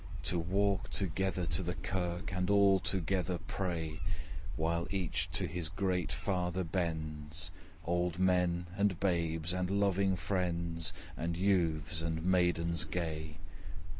[0.23, 3.99] To walk together to the kirk, And all together pray,
[4.55, 7.51] While each to his great Father bends,
[7.85, 13.37] Old men, and babes, and loving friends And youths and maidens gay!